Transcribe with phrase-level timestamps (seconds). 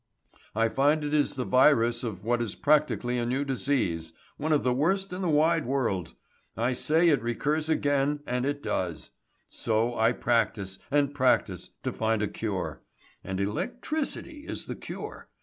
[0.55, 4.63] "I find it is the virus of what is practically a new disease, one of
[4.63, 6.15] the worst in the wide world.
[6.57, 9.11] I say it recurs again, and it does.
[9.47, 12.81] So I practise, and practise to find a cure.
[13.23, 15.29] And electricity is the cure.